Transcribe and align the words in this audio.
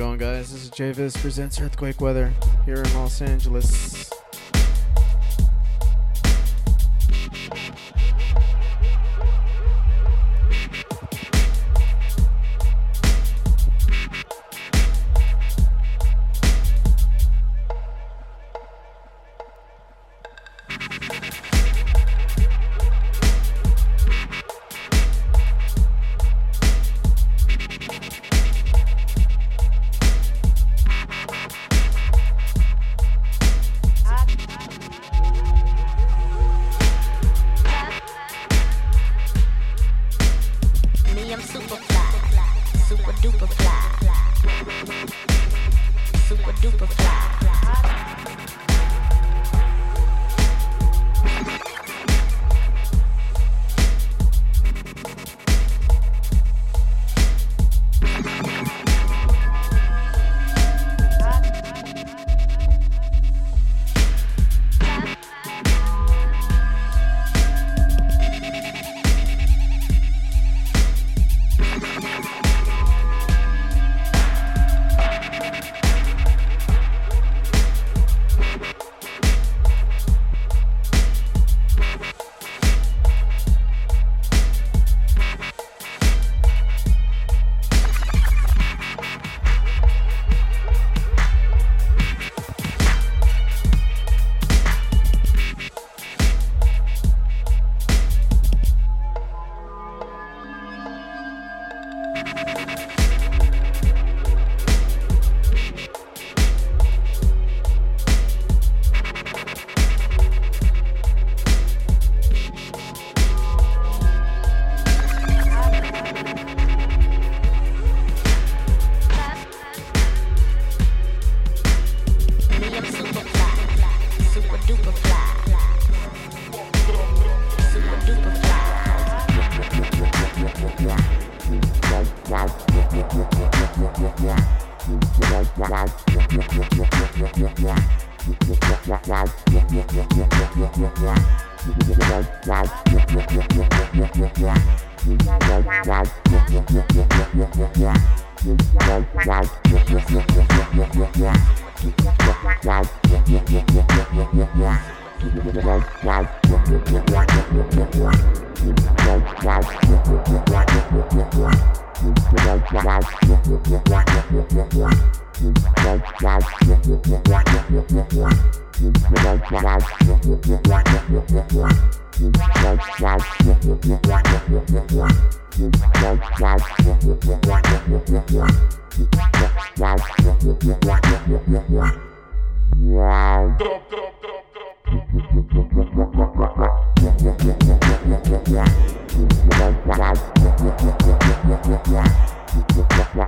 going, 0.00 0.16
guys? 0.16 0.50
This 0.50 0.62
is 0.62 0.70
JVIZ 0.70 1.20
presents 1.20 1.60
Earthquake 1.60 2.00
Weather 2.00 2.32
here 2.64 2.76
in 2.76 2.94
Los 2.94 3.20
Angeles. 3.20 3.89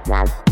Wow. 0.04 0.42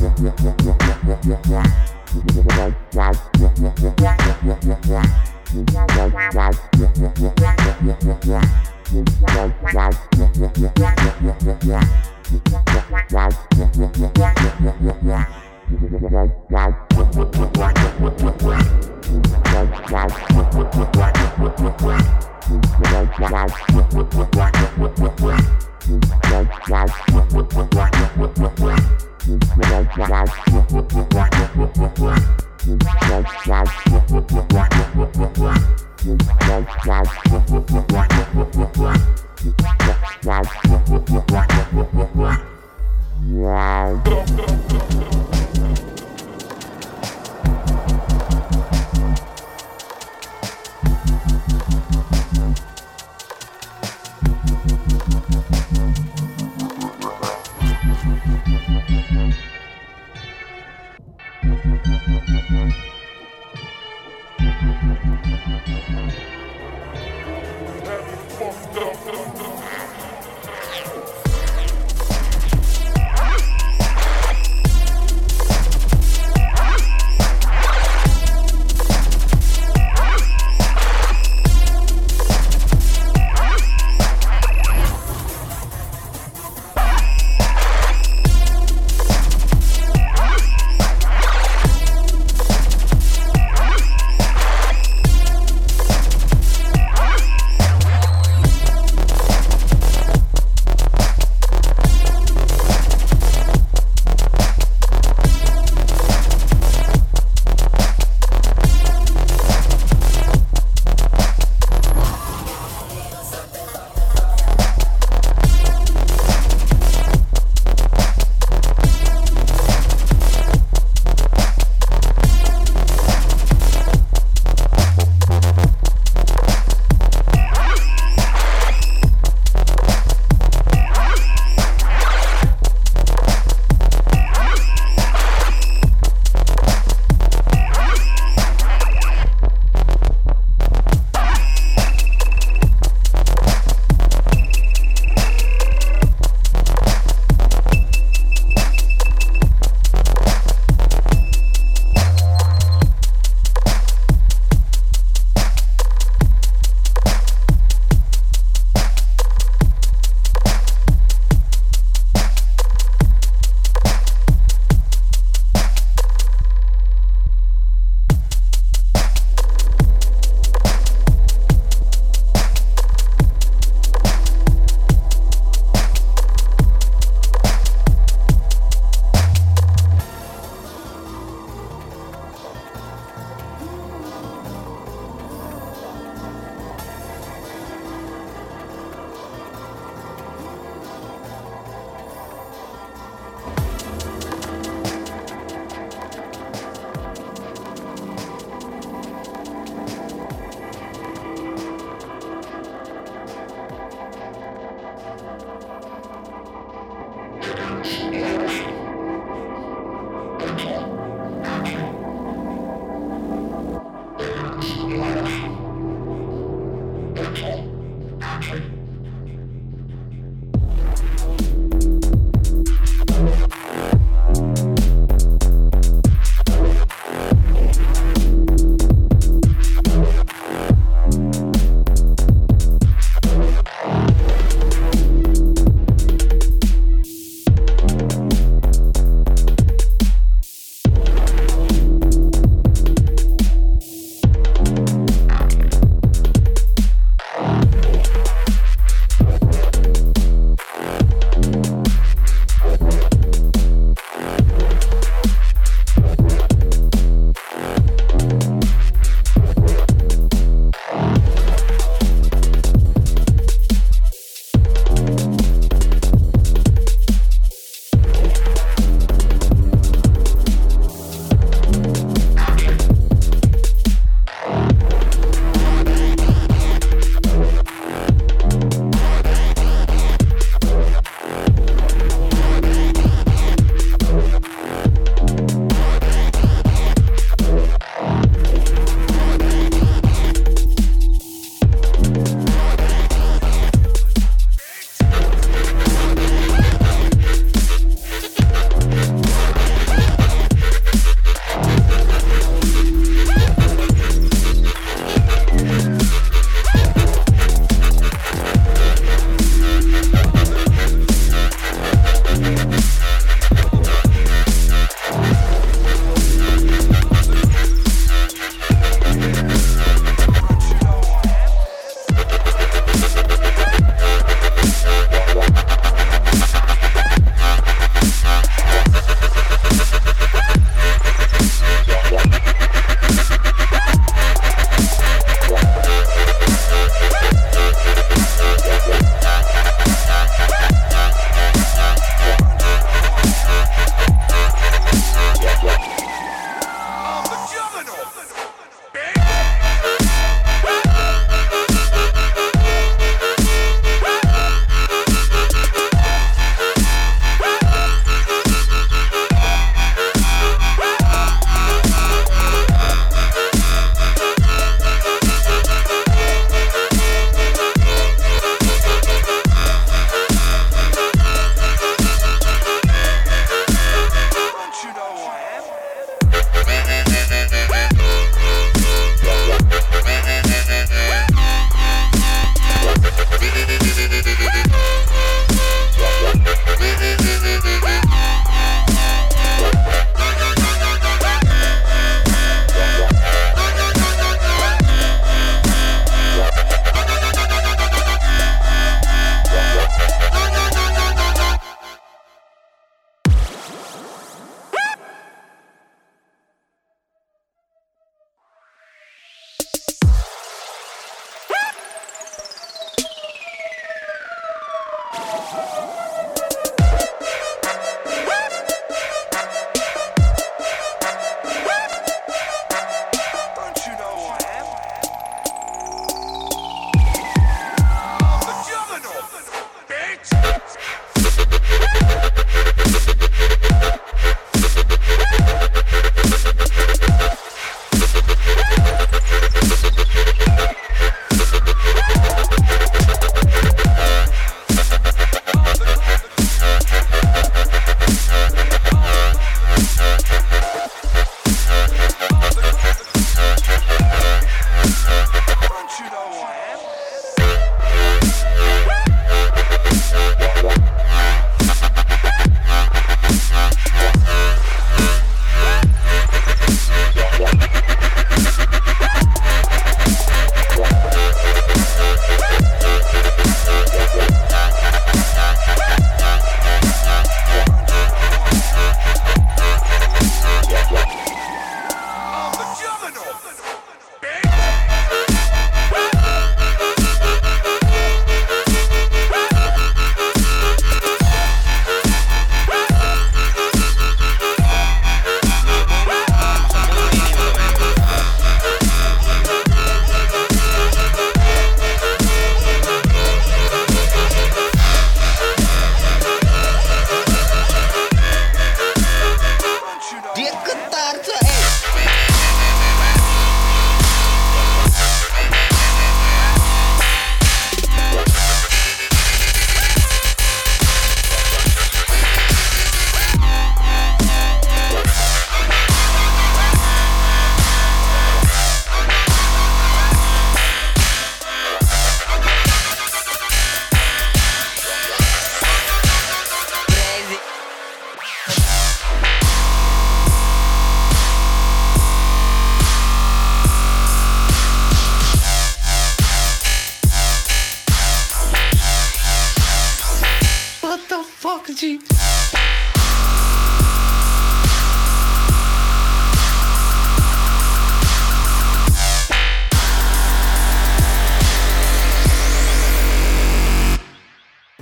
Wow. 43.40 45.19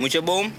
chưa 0.09 0.21
cho 0.21 0.49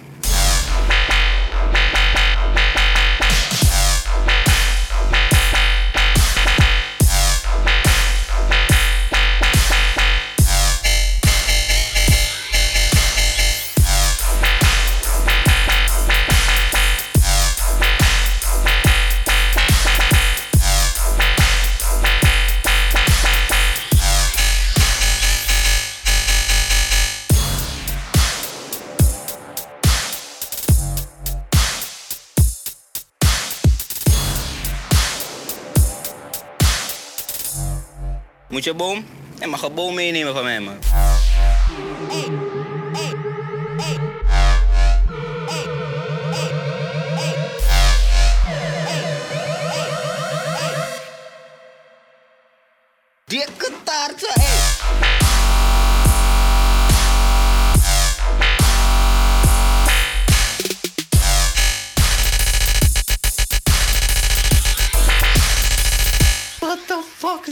Moet 38.61 38.69
je 38.69 38.75
boom? 38.75 39.05
Je 39.39 39.47
mag 39.47 39.63
een 39.63 39.75
boom 39.75 39.95
meenemen 39.95 40.35
van 40.35 40.45
mij, 40.45 40.61
man. 40.61 40.79
Dikke 53.25 53.73
taartje, 53.85 54.50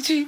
fuck, 0.00 0.10
You 0.10 0.24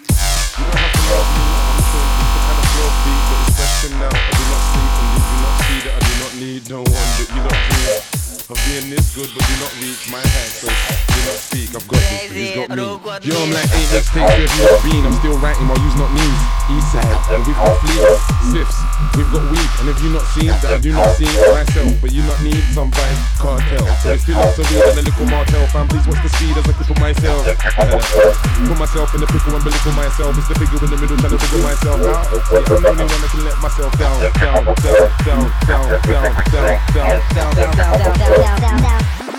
don't 0.64 0.76
have 0.76 0.92
to 0.92 1.02
love 1.10 1.28
me, 1.36 1.46
I'm 1.70 1.82
sure 1.90 2.02
you 2.02 2.26
can 2.30 2.42
kind 2.42 2.58
of 2.58 2.66
floor 2.70 2.90
beat, 3.04 3.22
but 3.28 3.38
it's 3.40 3.56
question 3.56 3.92
now. 3.98 4.10
I 4.10 4.30
do 4.34 4.44
not 4.50 4.62
sleep 4.70 4.92
and 4.98 5.10
you 5.14 5.22
do 5.30 5.36
not 5.42 5.54
see 5.62 5.78
that 5.86 5.94
I 5.94 6.00
do 6.06 6.14
not 6.22 6.32
need 6.42 6.62
no 6.70 6.78
one, 6.78 7.10
but 7.18 7.28
you 7.30 7.40
don't 7.42 7.62
dream 7.70 8.09
of 8.50 8.58
being 8.66 8.90
this 8.90 9.14
good, 9.14 9.30
but 9.30 9.46
do 9.46 9.54
not 9.62 9.72
reach 9.78 10.10
my 10.10 10.18
height, 10.18 10.50
so 10.50 10.66
do 10.66 11.20
not 11.22 11.38
speak. 11.38 11.70
I've 11.70 11.86
got 11.86 12.02
this, 12.02 12.26
but 12.26 12.36
he's 12.36 12.54
got 12.58 12.68
me. 12.74 12.82
Yo, 13.22 13.34
I'm 13.38 13.50
like 13.54 13.70
eight 13.70 13.90
mixtapes 13.94 14.26
where 14.26 14.42
you 14.42 14.62
not 14.66 14.80
been. 14.82 15.02
I'm 15.06 15.16
still 15.22 15.38
writing 15.38 15.66
while 15.70 15.78
you's 15.78 15.98
not 15.98 16.10
knees. 16.10 16.42
Eastside, 16.70 17.34
and 17.34 17.42
we've 17.46 17.58
got 17.58 17.74
fleas, 17.82 18.18
sips, 18.54 18.76
we've 19.18 19.30
got 19.34 19.42
weed, 19.50 19.70
and 19.82 19.86
if 19.90 19.98
you 20.02 20.10
not 20.14 20.22
seen 20.34 20.54
that, 20.54 20.70
I 20.70 20.78
do 20.78 20.94
not 20.94 21.10
see 21.18 21.26
myself, 21.50 21.90
but 21.98 22.10
you 22.14 22.22
not 22.22 22.38
need 22.46 22.62
some 22.70 22.90
Vybz 22.94 23.18
Kartel. 23.42 23.86
So 24.02 24.14
it's 24.14 24.22
still 24.22 24.38
lots 24.38 24.58
of 24.58 24.66
weed 24.70 24.86
and 24.86 24.98
a 24.98 25.02
little 25.02 25.26
Martell. 25.26 25.66
Fam, 25.74 25.86
please 25.90 26.06
watch 26.06 26.22
the 26.22 26.30
speed 26.30 26.54
as 26.54 26.62
I 26.66 26.74
cripple 26.74 26.98
myself. 27.02 27.42
Uh, 27.46 27.98
put 28.66 28.78
myself 28.78 29.14
in 29.14 29.20
the 29.22 29.26
pickle 29.26 29.54
and 29.54 29.62
belittle 29.66 29.94
myself. 29.98 30.38
It's 30.38 30.46
the 30.46 30.54
figure 30.58 30.78
in 30.78 30.90
the 30.90 30.98
middle 30.98 31.18
trying 31.18 31.34
to 31.34 31.42
figure 31.42 31.62
myself 31.62 31.98
out. 32.06 32.26
Yeah, 32.54 32.66
I'm 32.70 32.82
the 32.82 32.90
only 32.94 33.06
one 33.06 33.18
that 33.18 33.30
can 33.34 33.42
let 33.46 33.58
myself 33.58 33.90
down, 33.98 34.18
down, 34.38 34.62
down, 34.78 35.06
down, 35.26 35.42
down, 35.66 35.86
down, 36.06 36.30
down, 36.50 36.78
down, 36.94 37.18
down, 37.34 37.74
down, 37.74 38.14
down. 38.14 38.39
down 38.40 38.60
down 38.60 38.82
down 38.82 39.29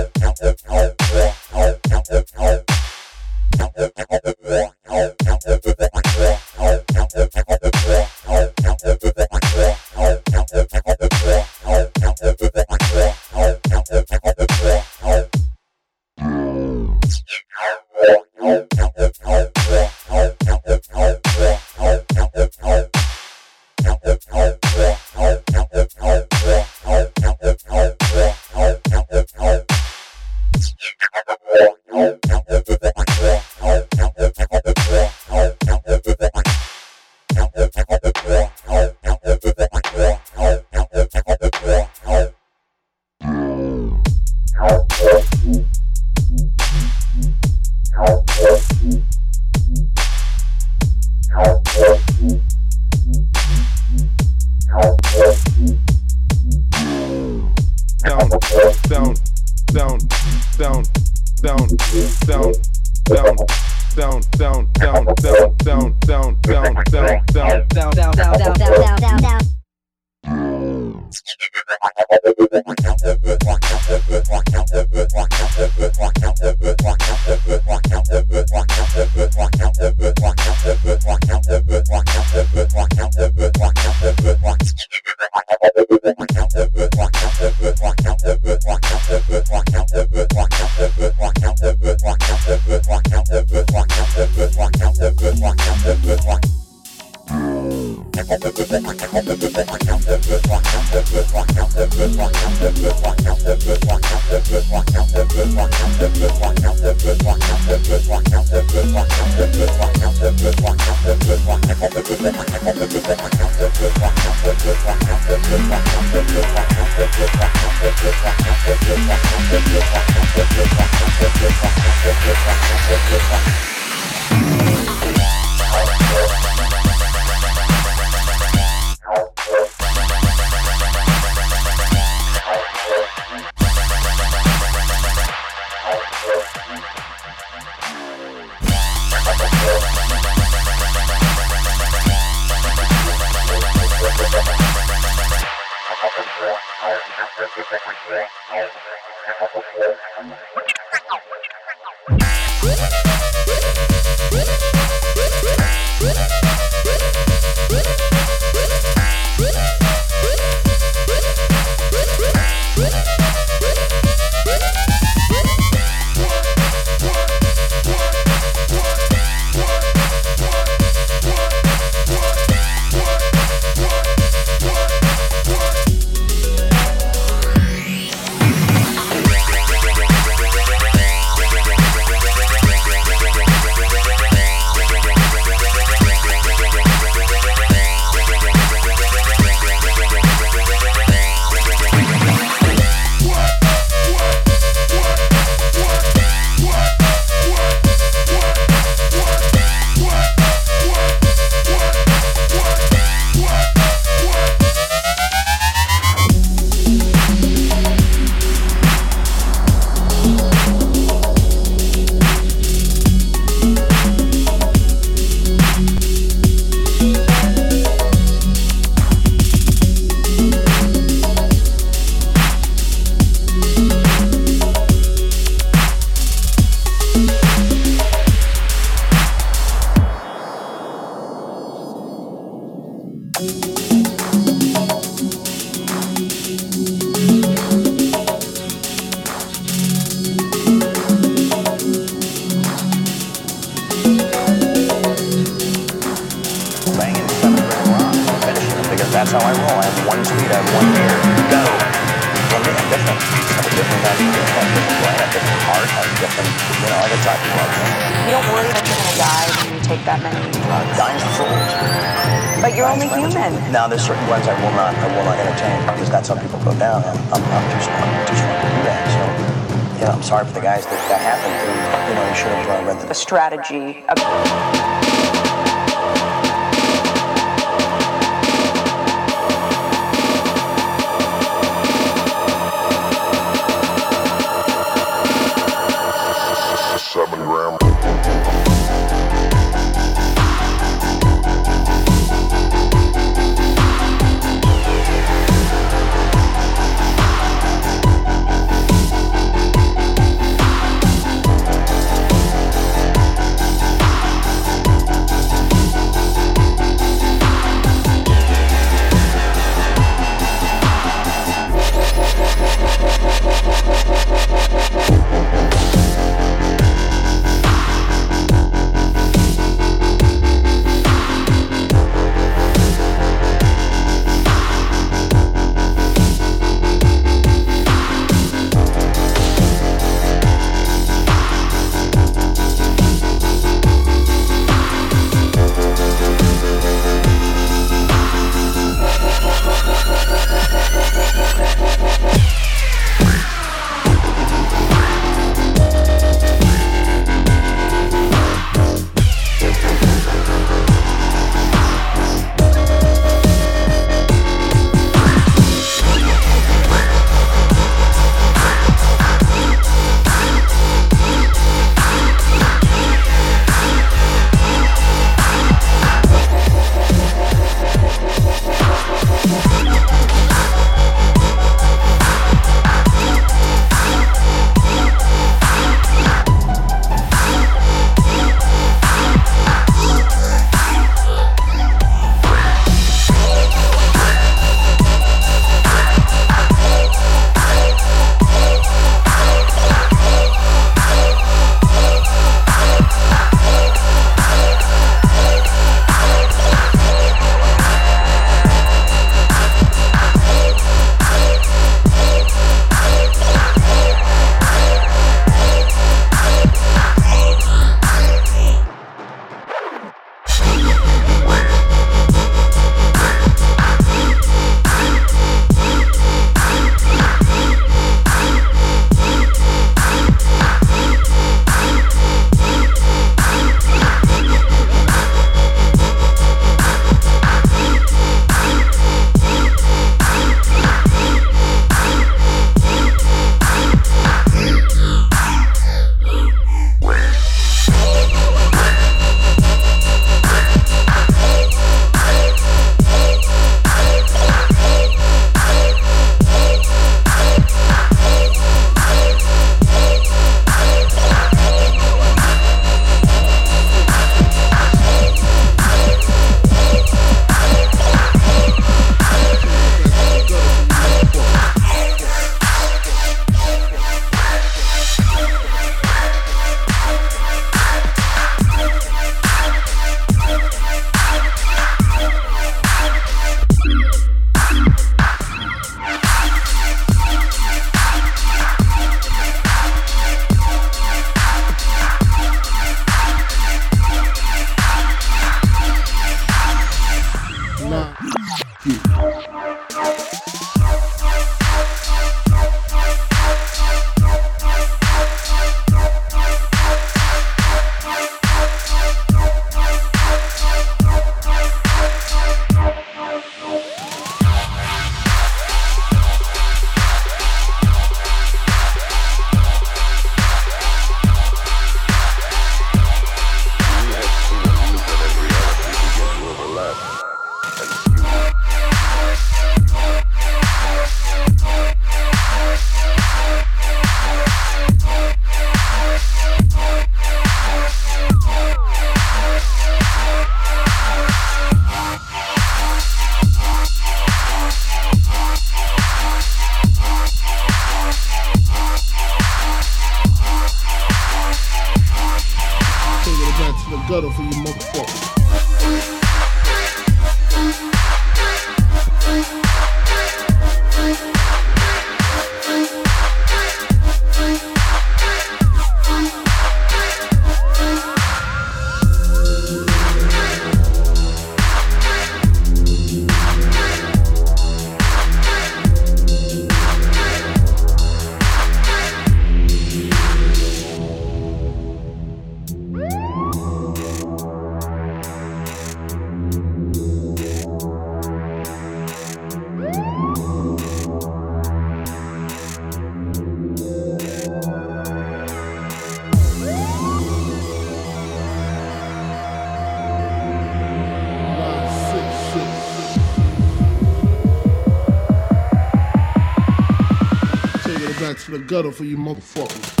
to 598.82 598.92
for 598.92 599.04
you 599.04 599.16
motherfuckers. 599.16 600.00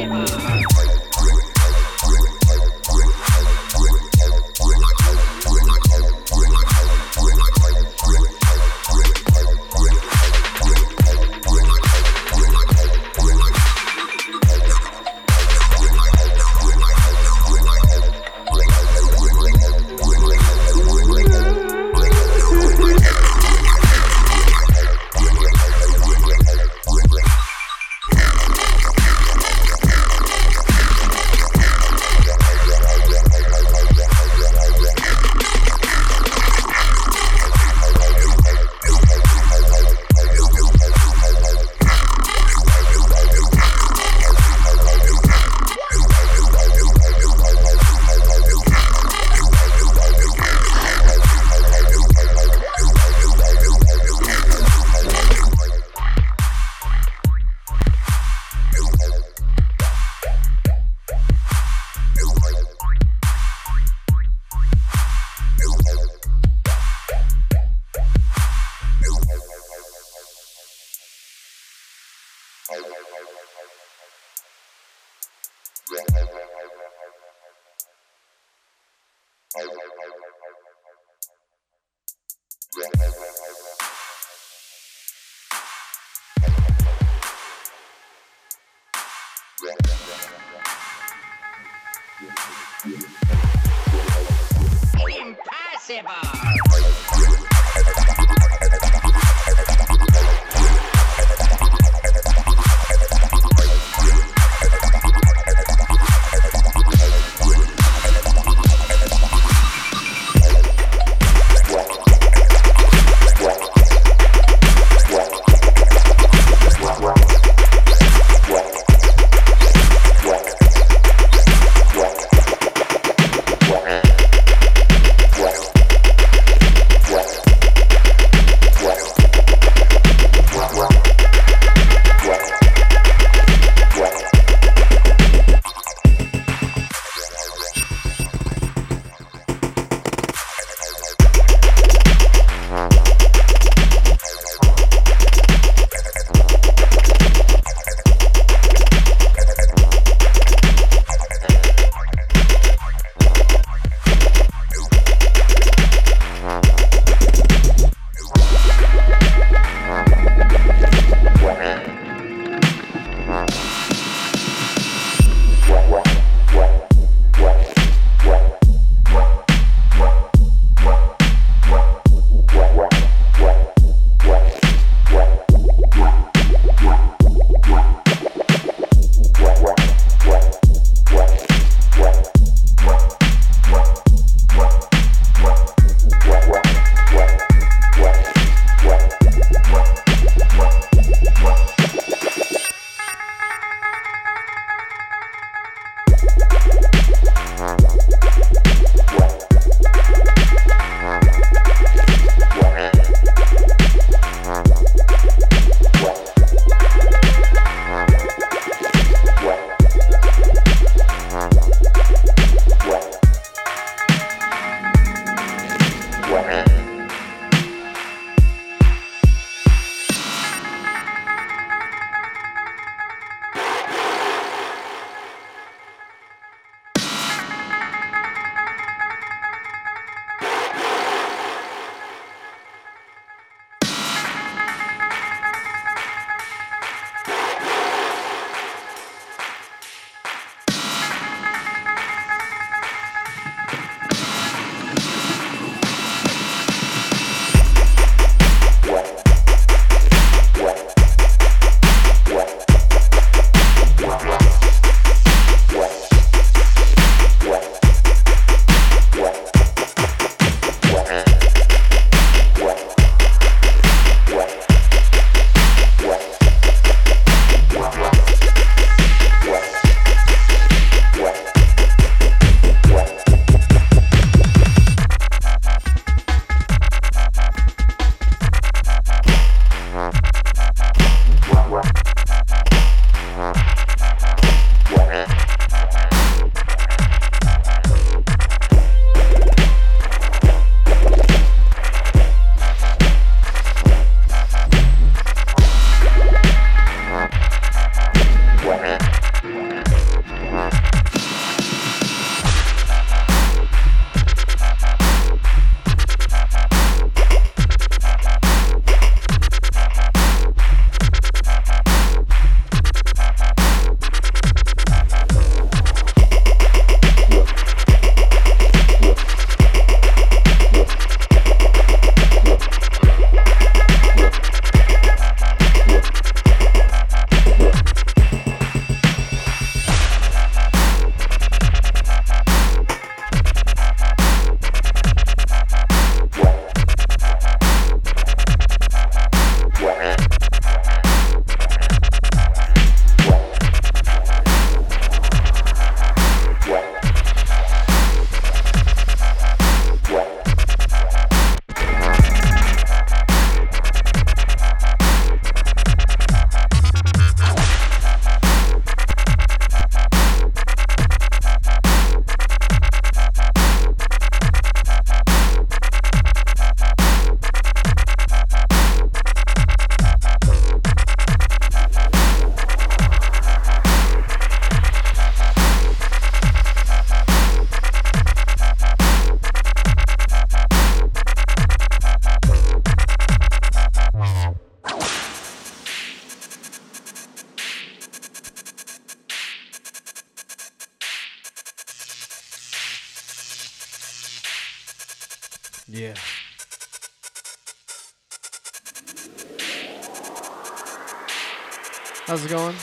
Thema. 0.00 0.49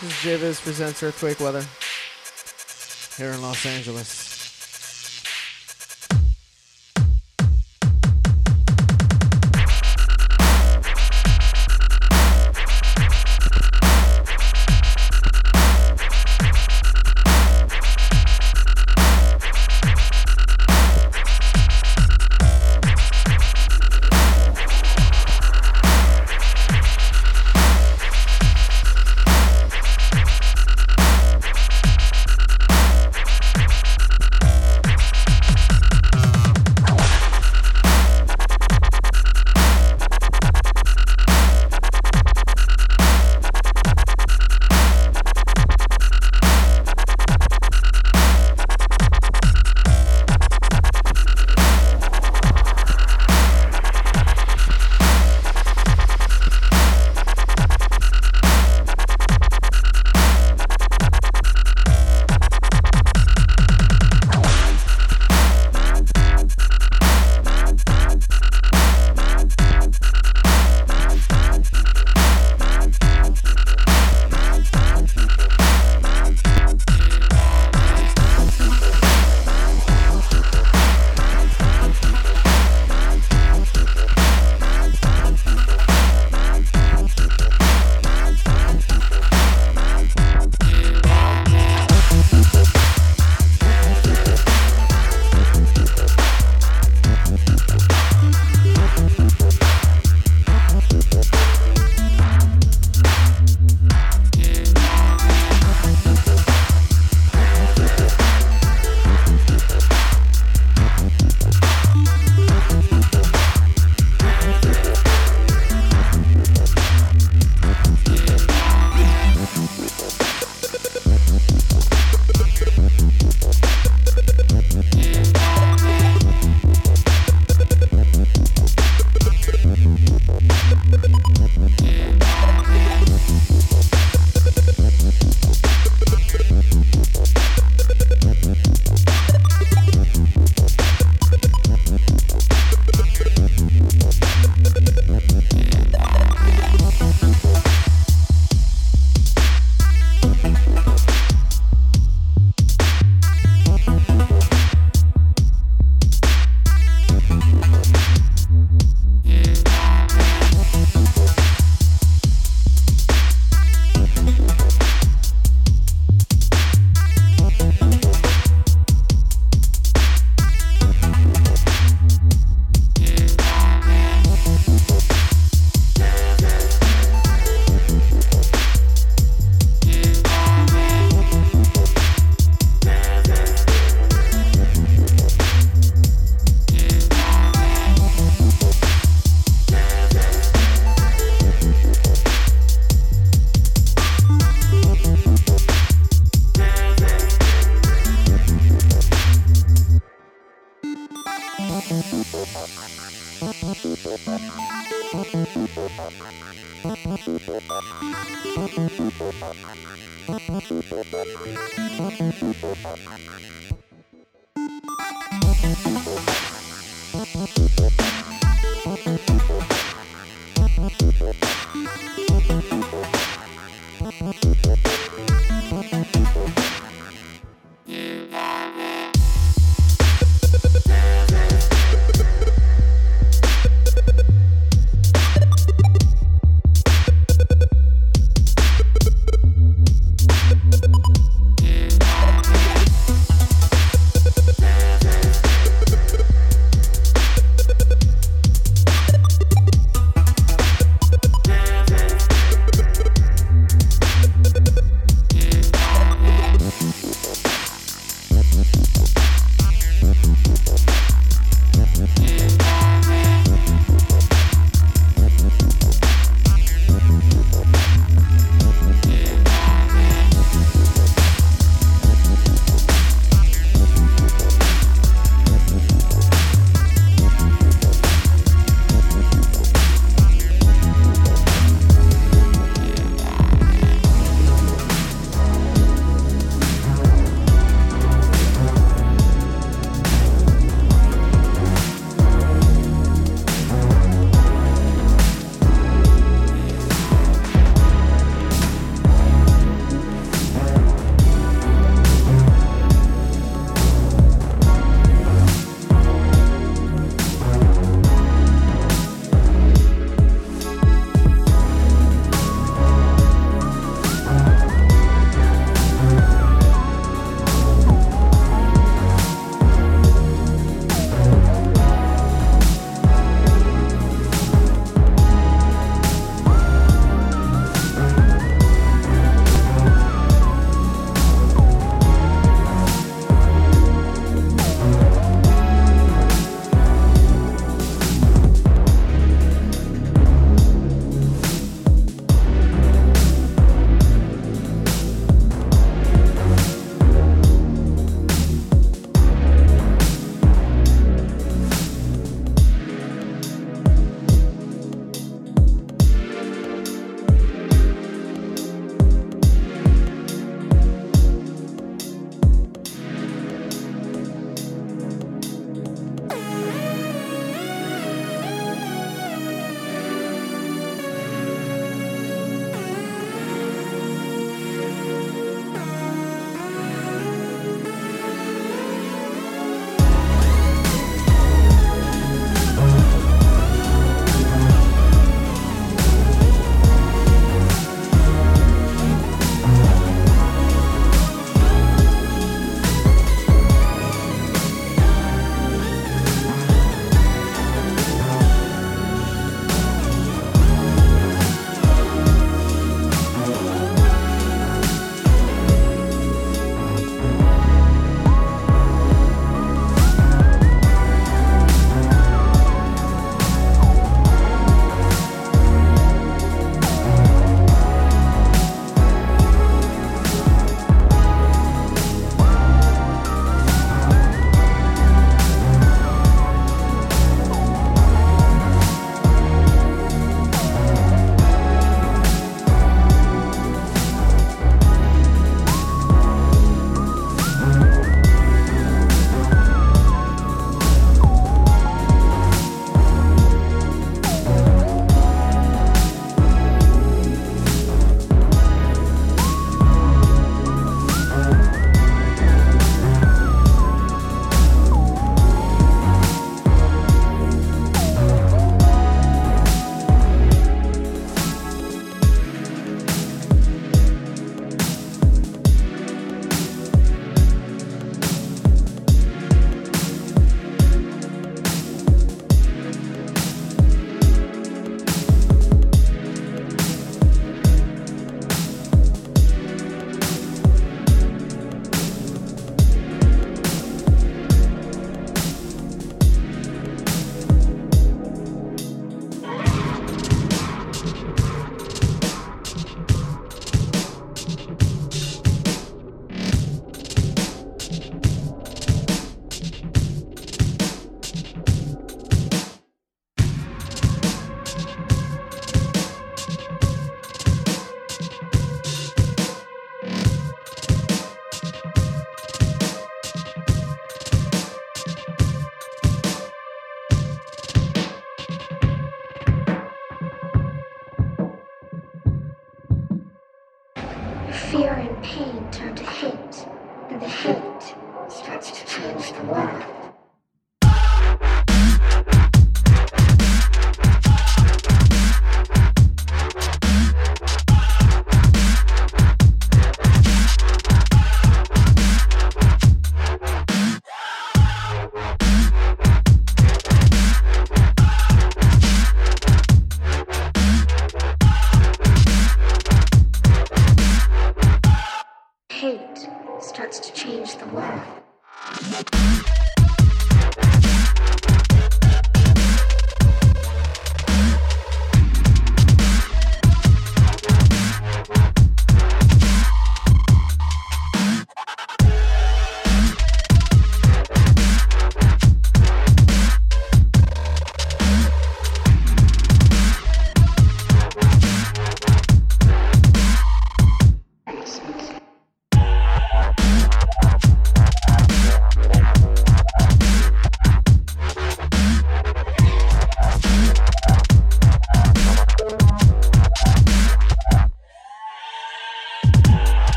This 0.00 0.24
is 0.24 0.40
JViz 0.40 0.62
presents 0.62 1.02
Earthquake 1.02 1.40
Weather 1.40 1.62
here 3.18 3.32
in 3.32 3.42
Los 3.42 3.66
Angeles. 3.66 4.19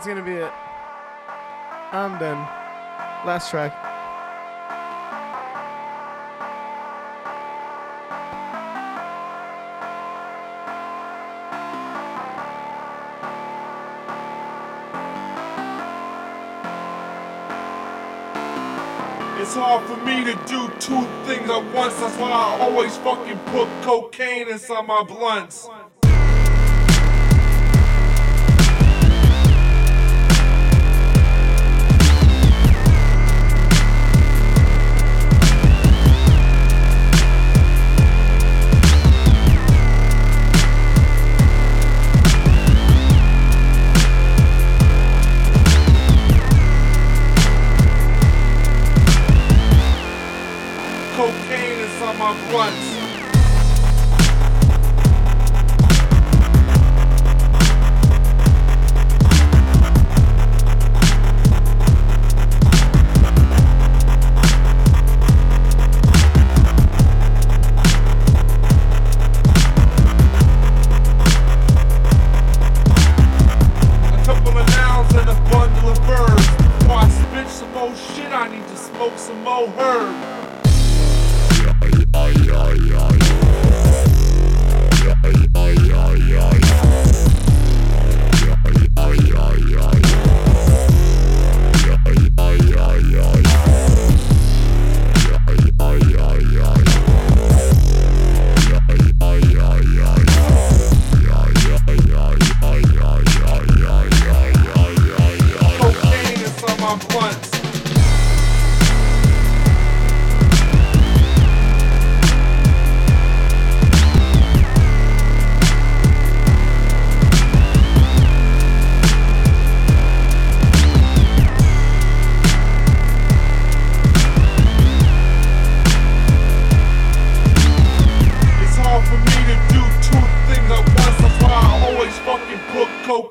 That's 0.00 0.08
gonna 0.08 0.22
be 0.22 0.32
it. 0.32 0.50
I'm 1.92 2.18
done. 2.18 2.38
Last 3.26 3.50
track. 3.50 3.70
It's 19.38 19.54
hard 19.54 19.84
for 19.84 19.98
me 19.98 20.24
to 20.24 20.32
do 20.46 20.68
two 20.78 21.02
things 21.26 21.50
at 21.50 21.74
once. 21.74 22.00
That's 22.00 22.16
why 22.16 22.30
I 22.30 22.58
always 22.62 22.96
fucking 22.96 23.38
put 23.48 23.68
cocaine 23.82 24.48
inside 24.48 24.86
my 24.86 25.02
blunts. 25.02 25.68
Cocaine 52.50 52.89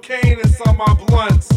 cocaine 0.01 0.39
inside 0.39 0.77
my 0.77 0.93
blunts. 1.07 1.49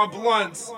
My 0.00 0.06
blunts. 0.06 0.69